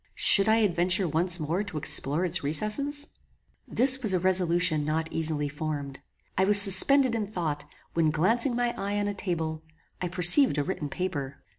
Should 0.17 0.49
I 0.49 0.55
adventure 0.55 1.07
once 1.07 1.39
more 1.39 1.61
to 1.63 1.77
explore 1.77 2.25
its 2.25 2.43
recesses? 2.43 3.05
This 3.67 4.01
was 4.01 4.15
a 4.15 4.19
resolution 4.19 4.83
not 4.83 5.11
easily 5.11 5.47
formed. 5.47 5.99
I 6.35 6.43
was 6.43 6.59
suspended 6.59 7.13
in 7.13 7.27
thought: 7.27 7.65
when 7.93 8.09
glancing 8.09 8.55
my 8.55 8.73
eye 8.79 8.97
on 8.97 9.07
a 9.07 9.13
table, 9.13 9.61
I 10.01 10.07
perceived 10.07 10.57
a 10.57 10.63
written 10.63 10.89
paper. 10.89 11.43